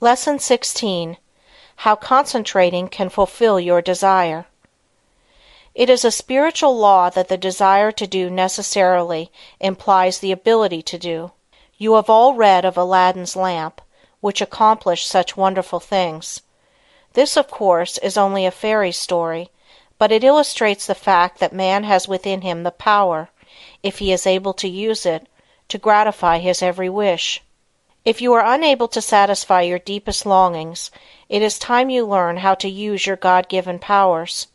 LESSON 0.00 0.38
XVI. 0.38 1.16
HOW 1.78 1.96
CONCENTRATION 1.96 2.86
CAN 2.86 3.08
FULFILL 3.08 3.58
YOUR 3.58 3.82
DESIRE 3.82 4.46
It 5.74 5.90
is 5.90 6.04
a 6.04 6.12
spiritual 6.12 6.78
law 6.78 7.10
that 7.10 7.26
the 7.26 7.36
desire 7.36 7.90
to 7.90 8.06
do 8.06 8.30
necessarily 8.30 9.32
implies 9.58 10.20
the 10.20 10.30
ability 10.30 10.82
to 10.82 10.98
do. 10.98 11.32
You 11.78 11.94
have 11.94 12.08
all 12.08 12.34
read 12.34 12.64
of 12.64 12.76
Aladdin's 12.76 13.34
lamp, 13.34 13.80
which 14.20 14.40
accomplished 14.40 15.08
such 15.08 15.36
wonderful 15.36 15.80
things. 15.80 16.42
This, 17.14 17.36
of 17.36 17.50
course, 17.50 17.98
is 17.98 18.16
only 18.16 18.46
a 18.46 18.52
fairy 18.52 18.92
story, 18.92 19.50
but 19.98 20.12
it 20.12 20.22
illustrates 20.22 20.86
the 20.86 20.94
fact 20.94 21.40
that 21.40 21.52
man 21.52 21.82
has 21.82 22.06
within 22.06 22.42
him 22.42 22.62
the 22.62 22.70
power, 22.70 23.30
if 23.82 23.98
he 23.98 24.12
is 24.12 24.28
able 24.28 24.52
to 24.52 24.68
use 24.68 25.04
it, 25.04 25.26
to 25.66 25.76
gratify 25.76 26.38
his 26.38 26.62
every 26.62 26.88
wish. 26.88 27.42
If 28.04 28.22
you 28.22 28.32
are 28.34 28.54
unable 28.54 28.88
to 28.88 29.02
satisfy 29.02 29.62
your 29.62 29.78
deepest 29.78 30.24
longings, 30.24 30.90
it 31.28 31.42
is 31.42 31.58
time 31.58 31.90
you 31.90 32.06
learned 32.06 32.38
how 32.38 32.54
to 32.54 32.68
use 32.68 33.06
your 33.06 33.16
God 33.16 33.48
given 33.48 33.78
powers. 33.78 34.46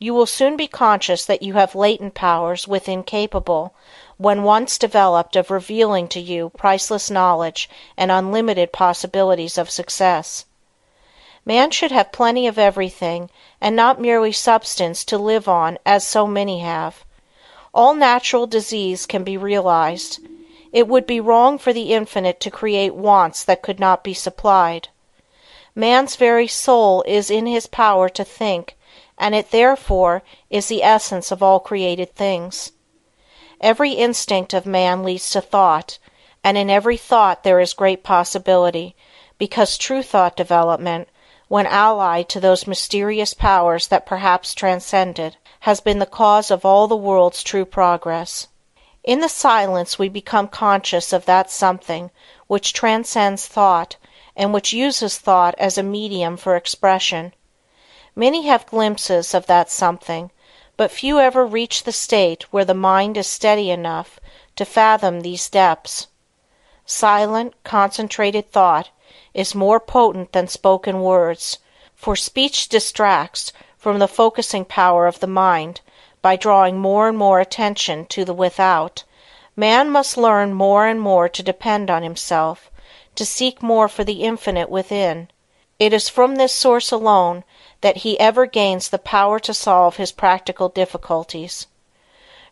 You 0.00 0.14
will 0.14 0.26
soon 0.26 0.56
be 0.56 0.68
conscious 0.68 1.24
that 1.24 1.42
you 1.42 1.54
have 1.54 1.74
latent 1.74 2.14
powers 2.14 2.68
within 2.68 3.02
capable, 3.02 3.74
when 4.16 4.42
once 4.42 4.78
developed 4.78 5.36
of 5.36 5.50
revealing 5.50 6.08
to 6.08 6.20
you 6.20 6.50
priceless 6.50 7.08
knowledge 7.08 7.70
and 7.96 8.10
unlimited 8.10 8.72
possibilities 8.72 9.58
of 9.58 9.70
success. 9.70 10.44
Man 11.44 11.70
should 11.70 11.92
have 11.92 12.12
plenty 12.12 12.46
of 12.46 12.58
everything 12.58 13.30
and 13.60 13.74
not 13.74 14.00
merely 14.00 14.32
substance 14.32 15.04
to 15.04 15.16
live 15.18 15.48
on 15.48 15.78
as 15.86 16.06
so 16.06 16.26
many 16.26 16.60
have. 16.60 17.04
All 17.72 17.94
natural 17.94 18.46
disease 18.46 19.06
can 19.06 19.24
be 19.24 19.36
realized. 19.36 20.20
It 20.72 20.86
would 20.86 21.06
be 21.06 21.20
wrong 21.20 21.58
for 21.58 21.72
the 21.72 21.94
Infinite 21.94 22.40
to 22.40 22.50
create 22.50 22.94
wants 22.94 23.42
that 23.44 23.62
could 23.62 23.80
not 23.80 24.04
be 24.04 24.12
supplied. 24.12 24.88
Man's 25.74 26.16
very 26.16 26.46
soul 26.46 27.02
is 27.06 27.30
in 27.30 27.46
his 27.46 27.66
power 27.66 28.08
to 28.10 28.24
think, 28.24 28.76
and 29.16 29.34
it, 29.34 29.50
therefore, 29.50 30.22
is 30.50 30.66
the 30.66 30.82
essence 30.82 31.30
of 31.30 31.42
all 31.42 31.60
created 31.60 32.14
things. 32.14 32.72
Every 33.60 33.92
instinct 33.92 34.52
of 34.52 34.66
man 34.66 35.04
leads 35.04 35.30
to 35.30 35.40
thought, 35.40 35.98
and 36.44 36.58
in 36.58 36.68
every 36.68 36.96
thought 36.96 37.44
there 37.44 37.60
is 37.60 37.72
great 37.72 38.02
possibility, 38.02 38.94
because 39.38 39.78
true 39.78 40.02
thought 40.02 40.36
development, 40.36 41.08
when 41.48 41.66
allied 41.66 42.28
to 42.28 42.40
those 42.40 42.66
mysterious 42.66 43.32
powers 43.34 43.88
that 43.88 44.06
perhaps 44.06 44.54
transcend 44.54 45.18
it, 45.18 45.36
has 45.60 45.80
been 45.80 45.98
the 45.98 46.06
cause 46.06 46.50
of 46.50 46.64
all 46.64 46.86
the 46.86 46.96
world's 46.96 47.42
true 47.42 47.64
progress. 47.64 48.48
In 49.04 49.20
the 49.20 49.28
silence 49.28 49.96
we 49.98 50.08
become 50.08 50.48
conscious 50.48 51.12
of 51.12 51.24
that 51.26 51.50
something 51.50 52.10
which 52.48 52.72
transcends 52.72 53.46
thought 53.46 53.96
and 54.34 54.52
which 54.52 54.72
uses 54.72 55.18
thought 55.18 55.54
as 55.56 55.78
a 55.78 55.82
medium 55.84 56.36
for 56.36 56.56
expression. 56.56 57.32
Many 58.16 58.46
have 58.48 58.66
glimpses 58.66 59.34
of 59.34 59.46
that 59.46 59.70
something, 59.70 60.32
but 60.76 60.90
few 60.90 61.20
ever 61.20 61.46
reach 61.46 61.84
the 61.84 61.92
state 61.92 62.52
where 62.52 62.64
the 62.64 62.74
mind 62.74 63.16
is 63.16 63.28
steady 63.28 63.70
enough 63.70 64.18
to 64.56 64.64
fathom 64.64 65.20
these 65.20 65.48
depths. 65.48 66.08
Silent, 66.84 67.54
concentrated 67.62 68.50
thought 68.50 68.90
is 69.32 69.54
more 69.54 69.78
potent 69.78 70.32
than 70.32 70.48
spoken 70.48 71.00
words, 71.00 71.58
for 71.94 72.16
speech 72.16 72.68
distracts 72.68 73.52
from 73.76 74.00
the 74.00 74.08
focusing 74.08 74.64
power 74.64 75.06
of 75.06 75.20
the 75.20 75.26
mind 75.28 75.80
by 76.22 76.36
drawing 76.36 76.78
more 76.78 77.08
and 77.08 77.16
more 77.16 77.40
attention 77.40 78.06
to 78.06 78.24
the 78.24 78.34
without. 78.34 79.04
Man 79.56 79.90
must 79.90 80.16
learn 80.16 80.52
more 80.54 80.86
and 80.86 81.00
more 81.00 81.28
to 81.28 81.42
depend 81.42 81.90
on 81.90 82.02
himself, 82.02 82.70
to 83.14 83.24
seek 83.24 83.62
more 83.62 83.88
for 83.88 84.04
the 84.04 84.22
Infinite 84.22 84.70
within. 84.70 85.28
It 85.78 85.92
is 85.92 86.08
from 86.08 86.36
this 86.36 86.54
source 86.54 86.90
alone 86.90 87.44
that 87.80 87.98
he 87.98 88.18
ever 88.18 88.46
gains 88.46 88.88
the 88.88 88.98
power 88.98 89.38
to 89.40 89.54
solve 89.54 89.96
his 89.96 90.12
practical 90.12 90.68
difficulties. 90.68 91.66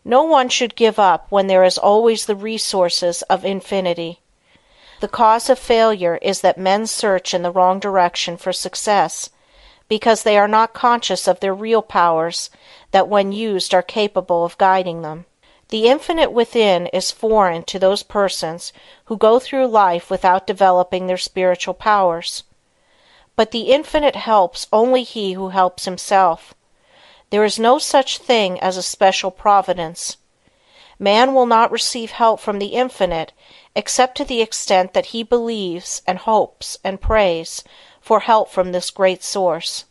No 0.05 0.23
one 0.23 0.47
should 0.47 0.75
give 0.75 0.97
up 0.97 1.27
when 1.29 1.47
there 1.47 1.65
is 1.65 1.77
always 1.77 2.25
the 2.25 2.35
resources 2.35 3.21
of 3.23 3.43
infinity. 3.43 4.21
The 4.99 5.09
cause 5.09 5.49
of 5.49 5.59
failure 5.59 6.17
is 6.21 6.41
that 6.41 6.57
men 6.57 6.87
search 6.87 7.33
in 7.33 7.41
the 7.43 7.51
wrong 7.51 7.79
direction 7.79 8.37
for 8.37 8.53
success, 8.53 9.29
because 9.87 10.23
they 10.23 10.37
are 10.37 10.47
not 10.47 10.73
conscious 10.73 11.27
of 11.27 11.39
their 11.39 11.53
real 11.53 11.81
powers 11.81 12.49
that 12.91 13.07
when 13.07 13.31
used 13.31 13.73
are 13.73 13.81
capable 13.81 14.43
of 14.43 14.57
guiding 14.57 15.01
them. 15.01 15.25
The 15.69 15.87
Infinite 15.87 16.31
within 16.31 16.87
is 16.87 17.11
foreign 17.11 17.63
to 17.63 17.79
those 17.79 18.03
persons 18.03 18.71
who 19.05 19.17
go 19.17 19.39
through 19.39 19.67
life 19.67 20.09
without 20.09 20.47
developing 20.47 21.07
their 21.07 21.17
spiritual 21.17 21.73
powers. 21.73 22.43
But 23.35 23.51
the 23.51 23.71
Infinite 23.71 24.15
helps 24.15 24.67
only 24.71 25.03
he 25.03 25.33
who 25.33 25.49
helps 25.49 25.85
himself. 25.85 26.53
There 27.29 27.43
is 27.43 27.59
no 27.59 27.77
such 27.79 28.17
thing 28.17 28.59
as 28.61 28.77
a 28.77 28.81
special 28.81 29.29
providence. 29.29 30.15
Man 30.99 31.33
will 31.33 31.45
not 31.45 31.71
receive 31.71 32.11
help 32.11 32.39
from 32.39 32.59
the 32.59 32.67
Infinite 32.67 33.33
except 33.75 34.17
to 34.17 34.25
the 34.25 34.41
extent 34.41 34.93
that 34.93 35.07
he 35.07 35.21
believes 35.21 36.01
and 36.07 36.17
hopes 36.17 36.79
and 36.83 37.01
prays 37.01 37.63
for 38.07 38.21
help 38.21 38.49
from 38.49 38.71
this 38.71 38.89
great 38.89 39.21
source. 39.21 39.83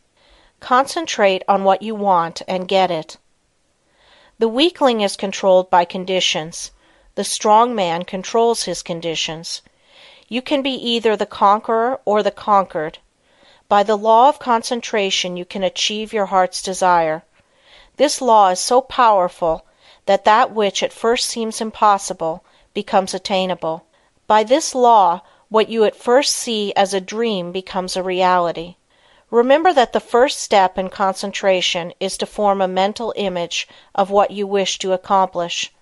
Concentrate 0.59 1.43
on 1.47 1.65
what 1.65 1.82
you 1.82 1.94
want 1.94 2.41
and 2.49 2.66
get 2.66 2.91
it. 2.91 3.19
The 4.38 4.49
weakling 4.49 5.03
is 5.03 5.16
controlled 5.16 5.69
by 5.69 5.84
conditions; 5.84 6.71
the 7.15 7.25
strong 7.25 7.75
man 7.75 8.06
controls 8.06 8.62
his 8.62 8.82
conditions. 8.82 9.60
You 10.28 10.41
can 10.41 10.62
be 10.62 10.71
either 10.71 11.15
the 11.15 11.26
conqueror 11.26 12.00
or 12.06 12.22
the 12.22 12.31
conquered. 12.31 12.97
By 13.69 13.82
the 13.82 13.99
law 13.99 14.31
of 14.31 14.38
concentration 14.38 15.37
you 15.37 15.44
can 15.44 15.62
achieve 15.62 16.15
your 16.15 16.26
heart's 16.32 16.62
desire. 16.62 17.22
This 17.99 18.22
law 18.22 18.49
is 18.49 18.60
so 18.60 18.81
powerful 18.81 19.66
that 20.06 20.25
that 20.25 20.53
which 20.53 20.82
at 20.82 20.91
first 21.05 21.28
seems 21.28 21.60
impossible 21.60 22.43
becomes 22.72 23.12
attainable. 23.12 23.84
By 24.26 24.43
this 24.43 24.75
law 24.75 25.21
what 25.49 25.69
you 25.69 25.84
at 25.84 25.95
first 25.95 26.34
see 26.34 26.73
as 26.75 26.93
a 26.93 27.01
dream 27.01 27.53
becomes 27.53 27.97
a 27.97 28.03
reality. 28.03 28.77
Remember 29.31 29.73
that 29.73 29.93
the 29.93 30.01
first 30.01 30.41
step 30.41 30.79
in 30.79 30.89
concentration 30.89 31.93
is 32.01 32.17
to 32.19 32.27
form 32.27 32.61
a 32.61 32.69
mental 32.69 33.12
image 33.17 33.69
of 33.95 34.11
what 34.11 34.31
you 34.31 34.47
wish 34.47 34.79
to 34.79 34.93
accomplish. 34.93 35.73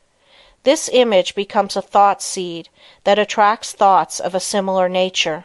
This 0.63 0.89
image 0.93 1.35
becomes 1.35 1.77
a 1.77 1.83
thought 1.83 2.23
seed 2.23 2.69
that 3.05 3.19
attracts 3.19 3.73
thoughts 3.73 4.19
of 4.19 4.35
a 4.35 4.41
similar 4.41 4.89
nature. 4.89 5.45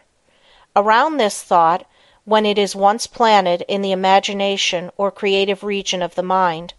Around 0.76 1.18
this 1.18 1.42
thought, 1.42 1.86
when 2.24 2.46
it 2.46 2.58
is 2.58 2.76
once 2.76 3.08
planted 3.08 3.64
in 3.68 3.82
the 3.82 3.92
imagination 3.92 4.92
or 4.96 5.12
creative 5.12 5.64
region 5.64 6.02
of 6.02 6.16
the 6.16 6.24
mind, 6.24 6.74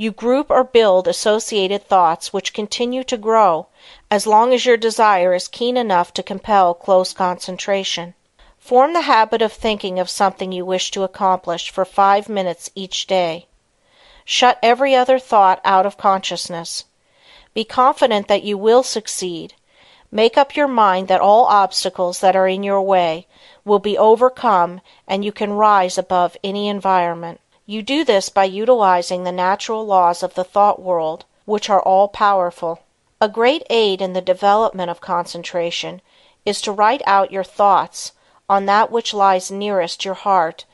you 0.00 0.12
group 0.12 0.48
or 0.48 0.62
build 0.62 1.08
associated 1.08 1.84
thoughts 1.84 2.32
which 2.32 2.54
continue 2.54 3.02
to 3.02 3.16
grow 3.16 3.66
as 4.08 4.28
long 4.28 4.54
as 4.54 4.64
your 4.64 4.76
desire 4.76 5.34
is 5.34 5.48
keen 5.48 5.76
enough 5.76 6.14
to 6.14 6.22
compel 6.22 6.72
close 6.72 7.12
concentration. 7.12 8.14
Form 8.60 8.92
the 8.92 9.00
habit 9.02 9.42
of 9.42 9.52
thinking 9.52 9.98
of 9.98 10.08
something 10.08 10.52
you 10.52 10.64
wish 10.64 10.92
to 10.92 11.02
accomplish 11.02 11.70
for 11.70 11.84
five 11.84 12.28
minutes 12.28 12.70
each 12.76 13.08
day. 13.08 13.48
Shut 14.24 14.60
every 14.62 14.94
other 14.94 15.18
thought 15.18 15.60
out 15.64 15.84
of 15.84 15.98
consciousness. 15.98 16.84
Be 17.52 17.64
confident 17.64 18.28
that 18.28 18.44
you 18.44 18.56
will 18.56 18.84
succeed. 18.84 19.54
Make 20.12 20.38
up 20.38 20.54
your 20.54 20.68
mind 20.68 21.08
that 21.08 21.20
all 21.20 21.46
obstacles 21.46 22.20
that 22.20 22.36
are 22.36 22.46
in 22.46 22.62
your 22.62 22.82
way 22.82 23.26
will 23.64 23.80
be 23.80 23.98
overcome 23.98 24.80
and 25.08 25.24
you 25.24 25.32
can 25.32 25.54
rise 25.54 25.98
above 25.98 26.36
any 26.44 26.68
environment. 26.68 27.40
You 27.70 27.82
do 27.82 28.02
this 28.02 28.30
by 28.30 28.44
utilizing 28.44 29.24
the 29.24 29.30
natural 29.30 29.84
laws 29.84 30.22
of 30.22 30.32
the 30.32 30.42
thought 30.42 30.80
world, 30.80 31.26
which 31.44 31.68
are 31.68 31.82
all 31.82 32.08
powerful. 32.08 32.80
A 33.20 33.28
great 33.28 33.62
aid 33.68 34.00
in 34.00 34.14
the 34.14 34.22
development 34.22 34.90
of 34.90 35.02
concentration 35.02 36.00
is 36.46 36.62
to 36.62 36.72
write 36.72 37.02
out 37.04 37.30
your 37.30 37.44
thoughts 37.44 38.12
on 38.48 38.64
that 38.64 38.90
which 38.90 39.12
lies 39.12 39.50
nearest 39.50 40.02
your 40.02 40.14
heart, 40.14 40.64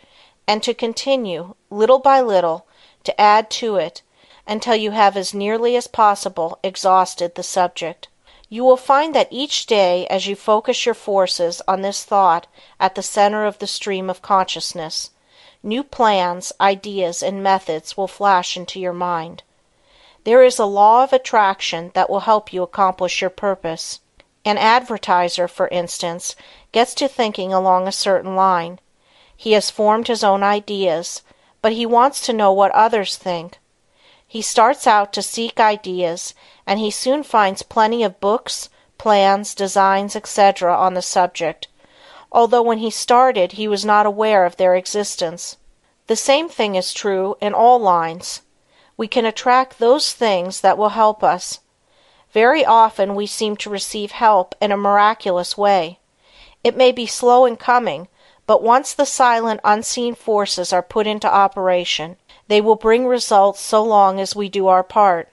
and 0.46 0.62
to 0.62 0.73
continue, 0.73 1.56
little 1.69 1.99
by 1.99 2.20
little, 2.20 2.64
to 3.02 3.20
add 3.20 3.50
to 3.50 3.75
it, 3.75 4.02
until 4.47 4.76
you 4.76 4.93
have 4.93 5.17
as 5.17 5.35
nearly 5.35 5.75
as 5.75 5.88
possible 5.88 6.61
exhausted 6.62 7.35
the 7.35 7.43
subject. 7.43 8.06
You 8.49 8.62
will 8.62 8.76
find 8.76 9.17
that 9.17 9.26
each 9.32 9.67
day 9.67 10.06
as 10.06 10.29
you 10.29 10.37
focus 10.37 10.87
your 10.87 10.94
forces 10.94 11.61
on 11.67 11.82
this 11.82 12.05
thought 12.05 12.47
at 12.79 12.94
the 12.94 13.02
center 13.02 13.47
of 13.47 13.58
the 13.58 13.67
stream 13.67 14.08
of 14.08 14.23
consciousness, 14.23 15.11
new 15.64 15.82
plans, 15.82 16.52
ideas 16.61 17.22
and 17.22 17.43
methods 17.43 17.96
will 17.96 18.06
flash 18.06 18.56
into 18.56 18.78
your 18.78 18.93
mind. 18.93 19.43
There 20.25 20.43
is 20.43 20.58
a 20.58 20.64
law 20.64 21.02
of 21.02 21.12
attraction 21.12 21.90
that 21.94 22.08
will 22.08 22.20
help 22.20 22.52
you 22.52 22.62
accomplish 22.62 23.20
your 23.20 23.31
purpose. 23.31 24.00
An 24.44 24.58
advertiser, 24.58 25.49
for 25.49 25.69
instance, 25.69 26.37
gets 26.72 26.94
to 26.94 27.08
thinking 27.08 27.52
along 27.52 27.88
a 27.88 27.93
certain 27.93 28.37
line. 28.37 28.78
He 29.37 29.52
has 29.52 29.70
formed 29.70 30.08
his 30.08 30.22
own 30.22 30.43
ideas, 30.43 31.22
but 31.62 31.72
he 31.72 31.87
wants 31.87 32.20
to 32.26 32.32
know 32.32 32.52
what 32.52 32.70
others 32.72 33.16
think. 33.16 33.58
He 34.26 34.43
starts 34.43 34.87
out 34.87 35.12
to 35.14 35.22
seek 35.22 35.61
ideas 35.61 36.34
and 36.66 36.78
he 36.78 36.90
soon 36.90 37.22
finds 37.22 37.62
plenty 37.62 38.02
of 38.02 38.20
books, 38.20 38.69
plans, 38.99 39.55
designs, 39.55 40.16
etc., 40.16 40.76
on 40.76 40.94
the 40.94 41.02
subject, 41.02 41.69
although 42.32 42.62
when 42.62 42.79
he 42.79 42.91
started 42.91 43.53
he 43.53 43.69
was 43.69 43.85
not 43.85 44.06
aware 44.06 44.44
of 44.44 44.56
their 44.56 44.75
existence. 44.75 45.56
The 46.06 46.17
same 46.17 46.49
thing 46.49 46.75
is 46.75 46.93
true 46.93 47.37
in 47.41 47.55
all 47.55 47.79
lines. 47.79 48.43
We 48.97 49.09
can 49.09 49.25
attract 49.25 49.79
those 49.79 50.12
things 50.12 50.61
that 50.61 50.79
will 50.79 50.91
help 50.91 51.25
us. 51.25 51.61
Very 52.32 52.65
often 52.65 53.15
we 53.15 53.26
seem 53.26 53.56
to 53.59 53.71
receive 53.71 54.12
help 54.12 54.55
in 54.61 54.73
a 54.73 54.76
miraculous 54.76 55.56
way. 55.56 55.99
It 56.62 56.76
may 56.76 56.93
be 56.93 57.06
slow 57.06 57.44
in 57.44 57.56
coming, 57.56 58.09
but 58.47 58.62
once 58.62 58.93
the 58.93 59.06
silent, 59.06 59.61
unseen 59.65 60.15
forces 60.15 60.73
are 60.73 60.82
put 60.82 61.06
into 61.06 61.32
operation, 61.32 62.17
they 62.49 62.61
will 62.61 62.76
bring 62.76 63.06
results 63.06 63.61
so 63.61 63.82
long 63.82 64.21
as 64.21 64.37
we 64.37 64.49
do 64.49 64.67
our 64.67 64.82
part. 64.82 65.29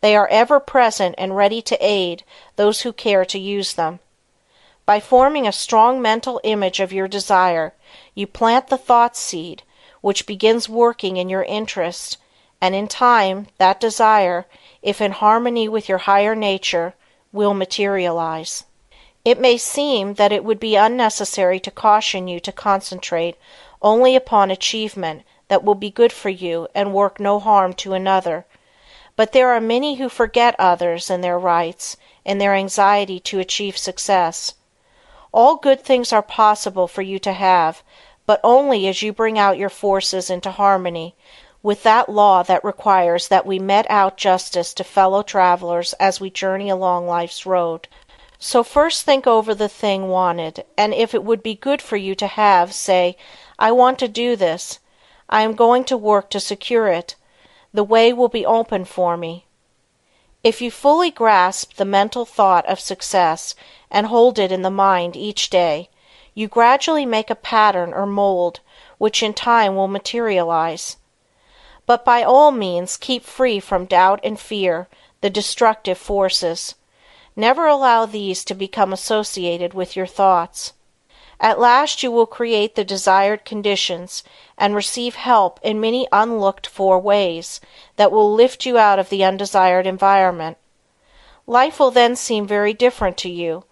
They 0.00 0.16
are 0.16 0.28
ever 0.28 0.60
present 0.60 1.14
and 1.18 1.36
ready 1.36 1.62
to 1.62 1.78
aid 1.80 2.24
those 2.56 2.82
who 2.82 2.92
care 2.92 3.24
to 3.24 3.38
use 3.38 3.74
them. 3.74 4.00
By 4.86 4.98
forming 4.98 5.46
a 5.46 5.52
strong 5.52 6.02
mental 6.02 6.40
image 6.42 6.80
of 6.80 6.92
your 6.92 7.06
desire, 7.06 7.74
you 8.14 8.26
plant 8.26 8.68
the 8.68 8.76
thought 8.76 9.16
seed, 9.16 9.62
which 10.00 10.26
begins 10.26 10.68
working 10.68 11.16
in 11.16 11.28
your 11.28 11.44
interest, 11.44 12.18
and 12.60 12.74
in 12.74 12.88
time 12.88 13.46
that 13.58 13.78
desire, 13.78 14.46
if 14.82 15.00
in 15.00 15.12
harmony 15.12 15.68
with 15.68 15.88
your 15.88 15.98
higher 15.98 16.34
nature, 16.34 16.94
will 17.32 17.54
materialize. 17.54 18.64
It 19.24 19.38
may 19.38 19.58
seem 19.58 20.14
that 20.14 20.32
it 20.32 20.44
would 20.44 20.58
be 20.58 20.76
unnecessary 20.76 21.60
to 21.60 21.70
caution 21.70 22.26
you 22.26 22.40
to 22.40 22.52
concentrate 22.52 23.36
only 23.82 24.16
upon 24.16 24.50
achievement 24.50 25.22
that 25.48 25.62
will 25.62 25.74
be 25.74 25.90
good 25.90 26.12
for 26.12 26.30
you 26.30 26.68
and 26.74 26.94
work 26.94 27.20
no 27.20 27.38
harm 27.38 27.74
to 27.74 27.92
another, 27.92 28.46
but 29.16 29.32
there 29.32 29.50
are 29.50 29.60
many 29.60 29.96
who 29.96 30.08
forget 30.08 30.56
others 30.58 31.10
and 31.10 31.22
their 31.22 31.38
rights 31.38 31.96
in 32.24 32.38
their 32.38 32.54
anxiety 32.54 33.20
to 33.20 33.38
achieve 33.38 33.76
success. 33.76 34.54
All 35.32 35.56
good 35.56 35.80
things 35.80 36.12
are 36.12 36.22
possible 36.22 36.88
for 36.88 37.02
you 37.02 37.18
to 37.20 37.32
have, 37.32 37.82
but 38.26 38.40
only 38.42 38.88
as 38.88 39.02
you 39.02 39.12
bring 39.12 39.38
out 39.38 39.58
your 39.58 39.70
forces 39.70 40.30
into 40.30 40.50
harmony 40.50 41.14
with 41.62 41.82
that 41.82 42.08
law 42.08 42.42
that 42.42 42.64
requires 42.64 43.28
that 43.28 43.44
we 43.44 43.58
mete 43.58 43.86
out 43.90 44.16
justice 44.16 44.72
to 44.74 44.84
fellow 44.84 45.22
travelers 45.22 45.92
as 45.94 46.20
we 46.20 46.30
journey 46.30 46.70
along 46.70 47.06
life's 47.06 47.44
road. 47.44 47.86
So 48.38 48.62
first 48.62 49.04
think 49.04 49.26
over 49.26 49.54
the 49.54 49.68
thing 49.68 50.08
wanted, 50.08 50.64
and 50.78 50.94
if 50.94 51.14
it 51.14 51.22
would 51.22 51.42
be 51.42 51.54
good 51.54 51.82
for 51.82 51.96
you 51.96 52.14
to 52.14 52.26
have, 52.26 52.72
say, 52.72 53.16
I 53.58 53.72
want 53.72 53.98
to 53.98 54.08
do 54.08 54.36
this. 54.36 54.78
I 55.28 55.42
am 55.42 55.54
going 55.54 55.84
to 55.84 55.96
work 55.96 56.30
to 56.30 56.40
secure 56.40 56.88
it. 56.88 57.16
The 57.74 57.84
way 57.84 58.12
will 58.12 58.28
be 58.28 58.46
open 58.46 58.86
for 58.86 59.16
me. 59.18 59.44
If 60.42 60.62
you 60.62 60.70
fully 60.70 61.10
grasp 61.10 61.74
the 61.74 61.84
mental 61.84 62.24
thought 62.24 62.64
of 62.66 62.80
success 62.80 63.54
and 63.90 64.06
hold 64.06 64.38
it 64.38 64.50
in 64.50 64.62
the 64.62 64.70
mind 64.70 65.14
each 65.14 65.50
day, 65.50 65.90
you 66.34 66.48
gradually 66.48 67.04
make 67.04 67.28
a 67.28 67.34
pattern 67.34 67.92
or 67.92 68.06
mold 68.06 68.60
which 68.96 69.22
in 69.22 69.34
time 69.34 69.76
will 69.76 69.88
materialize. 69.88 70.96
But 71.84 72.04
by 72.04 72.22
all 72.22 72.52
means 72.52 72.96
keep 72.96 73.24
free 73.24 73.60
from 73.60 73.84
doubt 73.84 74.20
and 74.22 74.38
fear, 74.38 74.88
the 75.20 75.30
destructive 75.30 75.98
forces. 75.98 76.74
Never 77.36 77.66
allow 77.66 78.06
these 78.06 78.44
to 78.44 78.54
become 78.54 78.92
associated 78.92 79.74
with 79.74 79.96
your 79.96 80.06
thoughts. 80.06 80.72
At 81.40 81.58
last 81.58 82.02
you 82.02 82.10
will 82.10 82.26
create 82.26 82.74
the 82.74 82.84
desired 82.84 83.46
conditions 83.46 84.22
and 84.58 84.74
receive 84.74 85.14
help 85.14 85.58
in 85.62 85.80
many 85.80 86.06
unlooked 86.12 86.66
for 86.66 86.98
ways 86.98 87.62
that 87.96 88.12
will 88.12 88.30
lift 88.32 88.66
you 88.66 88.76
out 88.76 88.98
of 88.98 89.08
the 89.08 89.24
undesired 89.24 89.86
environment. 89.86 90.58
Life 91.46 91.80
will 91.80 91.90
then 91.90 92.14
seem 92.14 92.46
very 92.46 92.74
different 92.74 93.16
to 93.18 93.30
you, 93.30 93.64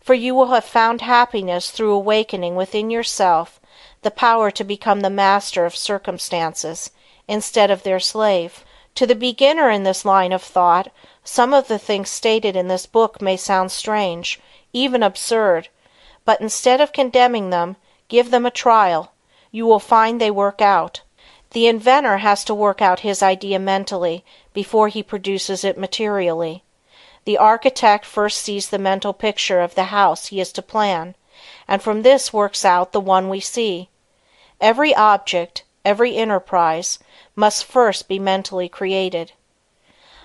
for 0.00 0.14
you 0.14 0.36
will 0.36 0.52
have 0.54 0.64
found 0.64 1.00
happiness 1.00 1.72
through 1.72 1.92
awakening 1.92 2.54
within 2.54 2.90
yourself 2.90 3.60
the 4.02 4.12
power 4.12 4.52
to 4.52 4.62
become 4.62 5.00
the 5.00 5.10
master 5.10 5.66
of 5.66 5.74
circumstances 5.74 6.92
instead 7.26 7.72
of 7.72 7.82
their 7.82 7.98
slave. 7.98 8.64
To 8.94 9.04
the 9.04 9.16
beginner 9.16 9.68
in 9.68 9.82
this 9.82 10.04
line 10.04 10.30
of 10.30 10.44
thought, 10.44 10.92
some 11.24 11.52
of 11.52 11.66
the 11.66 11.78
things 11.78 12.08
stated 12.08 12.54
in 12.54 12.68
this 12.68 12.86
book 12.86 13.20
may 13.20 13.36
sound 13.36 13.72
strange, 13.72 14.40
even 14.72 15.02
absurd, 15.02 15.68
but 16.26 16.42
instead 16.42 16.82
of 16.82 16.92
condemning 16.92 17.48
them, 17.48 17.76
give 18.08 18.30
them 18.30 18.44
a 18.44 18.50
trial. 18.50 19.14
You 19.50 19.64
will 19.64 19.80
find 19.80 20.20
they 20.20 20.30
work 20.30 20.60
out. 20.60 21.00
The 21.52 21.66
inventor 21.66 22.18
has 22.18 22.44
to 22.44 22.54
work 22.54 22.82
out 22.82 23.00
his 23.00 23.22
idea 23.22 23.58
mentally 23.58 24.22
before 24.52 24.88
he 24.88 25.02
produces 25.02 25.64
it 25.64 25.78
materially. 25.78 26.64
The 27.24 27.38
architect 27.38 28.04
first 28.04 28.38
sees 28.42 28.68
the 28.68 28.78
mental 28.78 29.14
picture 29.14 29.60
of 29.60 29.74
the 29.74 29.84
house 29.84 30.26
he 30.26 30.40
is 30.40 30.52
to 30.52 30.62
plan, 30.62 31.14
and 31.66 31.80
from 31.80 32.02
this 32.02 32.32
works 32.32 32.64
out 32.64 32.92
the 32.92 33.00
one 33.00 33.28
we 33.28 33.40
see. 33.40 33.88
Every 34.60 34.94
object, 34.94 35.64
every 35.84 36.16
enterprise, 36.16 36.98
must 37.34 37.64
first 37.64 38.08
be 38.08 38.18
mentally 38.18 38.68
created. 38.68 39.32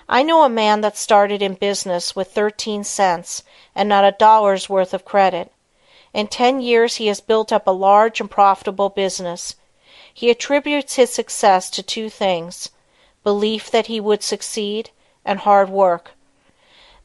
I 0.08 0.22
know 0.22 0.42
a 0.42 0.48
man 0.48 0.80
that 0.82 0.96
started 0.96 1.42
in 1.42 1.54
business 1.54 2.14
with 2.14 2.32
thirteen 2.32 2.84
cents 2.84 3.44
and 3.74 3.88
not 3.88 4.04
a 4.04 4.16
dollar's 4.18 4.68
worth 4.68 4.92
of 4.92 5.04
credit. 5.04 5.52
In 6.12 6.26
ten 6.26 6.60
years 6.60 6.96
he 6.96 7.06
has 7.06 7.20
built 7.20 7.52
up 7.52 7.66
a 7.66 7.70
large 7.70 8.20
and 8.20 8.30
profitable 8.30 8.90
business. 8.90 9.56
He 10.12 10.28
attributes 10.30 10.96
his 10.96 11.12
success 11.12 11.70
to 11.70 11.82
two 11.82 12.10
things 12.10 12.70
belief 13.24 13.70
that 13.70 13.86
he 13.86 14.00
would 14.00 14.22
succeed, 14.22 14.90
and 15.24 15.38
hard 15.38 15.70
work. 15.70 16.12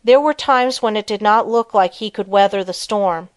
There 0.03 0.19
were 0.19 0.33
times 0.33 0.81
when 0.81 0.97
it 0.97 1.07
did 1.07 1.21
not 1.21 1.47
look 1.47 1.73
like 1.73 1.93
he 1.93 2.09
could 2.09 2.27
weather 2.27 2.63
the 2.63 2.73
storm. 2.73 3.29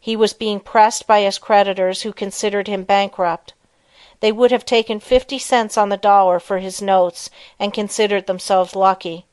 He 0.00 0.16
was 0.16 0.32
being 0.32 0.60
pressed 0.60 1.06
by 1.06 1.20
his 1.20 1.38
creditors 1.38 2.02
who 2.02 2.12
considered 2.12 2.68
him 2.68 2.84
bankrupt. 2.84 3.54
They 4.20 4.32
would 4.32 4.50
have 4.50 4.64
taken 4.64 5.00
fifty 5.00 5.38
cents 5.38 5.76
on 5.76 5.88
the 5.88 5.96
dollar 5.96 6.40
for 6.40 6.58
his 6.58 6.82
notes 6.82 7.30
and 7.58 7.72
considered 7.72 8.26
themselves 8.26 8.74
lucky. 8.76 9.26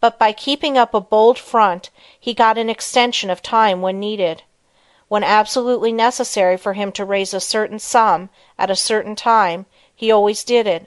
But 0.00 0.18
by 0.18 0.32
keeping 0.32 0.76
up 0.76 0.94
a 0.94 1.00
bold 1.00 1.38
front 1.38 1.90
he 2.18 2.34
got 2.34 2.58
an 2.58 2.68
extension 2.68 3.30
of 3.30 3.42
time 3.42 3.80
when 3.80 3.98
needed. 3.98 4.42
When 5.08 5.22
absolutely 5.22 5.92
necessary 5.92 6.56
for 6.56 6.72
him 6.72 6.90
to 6.92 7.04
raise 7.04 7.34
a 7.34 7.40
certain 7.40 7.78
sum 7.78 8.30
at 8.58 8.70
a 8.70 8.76
certain 8.76 9.14
time, 9.14 9.66
he 9.94 10.10
always 10.10 10.44
did 10.44 10.66
it. 10.66 10.86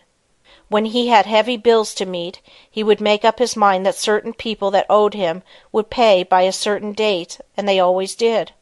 When 0.69 0.85
he 0.85 1.07
had 1.07 1.25
heavy 1.25 1.55
bills 1.55 1.93
to 1.93 2.05
meet, 2.05 2.41
he 2.69 2.83
would 2.83 2.99
make 2.99 3.23
up 3.23 3.39
his 3.39 3.55
mind 3.55 3.85
that 3.85 3.95
certain 3.95 4.33
people 4.33 4.69
that 4.71 4.85
owed 4.89 5.13
him 5.13 5.43
would 5.71 5.89
pay 5.89 6.23
by 6.23 6.41
a 6.41 6.51
certain 6.51 6.91
date, 6.91 7.39
and 7.55 7.69
they 7.69 7.79
always 7.79 8.15
did. 8.15 8.53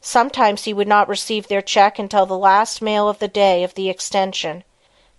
Sometimes 0.00 0.64
he 0.64 0.72
would 0.72 0.88
not 0.88 1.08
receive 1.08 1.48
their 1.48 1.62
check 1.62 1.98
until 1.98 2.26
the 2.26 2.38
last 2.38 2.80
mail 2.80 3.08
of 3.08 3.18
the 3.18 3.28
day 3.28 3.62
of 3.62 3.74
the 3.74 3.88
extension, 3.88 4.64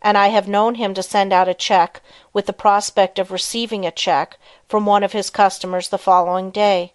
and 0.02 0.18
I 0.18 0.30
have 0.30 0.48
known 0.48 0.76
him 0.76 0.94
to 0.94 1.04
send 1.04 1.32
out 1.32 1.48
a 1.48 1.54
check 1.54 2.02
with 2.34 2.46
the 2.46 2.54
prospect 2.54 3.20
of 3.20 3.32
receiving 3.32 3.86
a 3.86 3.92
check 3.92 4.38
from 4.68 4.86
one 4.86 5.04
of 5.04 5.12
his 5.12 5.30
customers 5.30 5.90
the 5.90 5.98
following 5.98 6.50
day. 6.50 6.94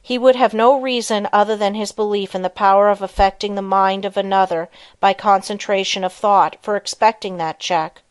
He 0.00 0.16
would 0.16 0.36
have 0.36 0.54
no 0.54 0.78
reason 0.80 1.28
other 1.32 1.56
than 1.56 1.74
his 1.74 1.92
belief 1.92 2.34
in 2.34 2.42
the 2.42 2.50
power 2.50 2.88
of 2.88 3.02
affecting 3.02 3.56
the 3.56 3.62
mind 3.62 4.04
of 4.04 4.16
another 4.16 4.68
by 5.00 5.12
concentration 5.12 6.04
of 6.04 6.12
thought 6.12 6.56
for 6.62 6.76
expecting 6.76 7.36
that 7.36 7.58
check, 7.58 8.02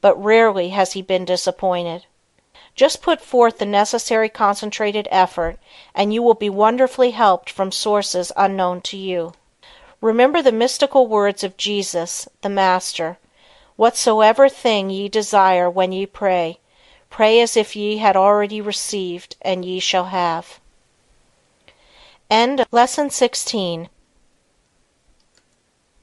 but 0.00 0.22
rarely 0.22 0.70
has 0.70 0.94
he 0.94 1.02
been 1.02 1.24
disappointed. 1.24 2.06
Just 2.74 3.02
put 3.02 3.20
forth 3.20 3.58
the 3.58 3.66
necessary 3.66 4.28
concentrated 4.28 5.06
effort 5.10 5.58
and 5.94 6.14
you 6.14 6.22
will 6.22 6.34
be 6.34 6.48
wonderfully 6.48 7.10
helped 7.10 7.50
from 7.50 7.72
sources 7.72 8.32
unknown 8.36 8.80
to 8.82 8.96
you. 8.96 9.32
Remember 10.00 10.40
the 10.40 10.52
mystical 10.52 11.08
words 11.08 11.42
of 11.42 11.56
Jesus, 11.56 12.28
the 12.40 12.48
Master: 12.48 13.18
"Whatsoever 13.76 14.48
thing 14.48 14.90
ye 14.90 15.08
desire 15.08 15.68
when 15.68 15.90
ye 15.90 16.06
pray, 16.06 16.60
pray 17.10 17.40
as 17.40 17.56
if 17.56 17.74
ye 17.74 17.98
had 17.98 18.16
already 18.16 18.60
received, 18.60 19.36
and 19.42 19.64
ye 19.64 19.80
shall 19.80 20.04
have." 20.04 20.60
End 22.30 22.66
Lesson 22.70 23.08
16 23.08 23.88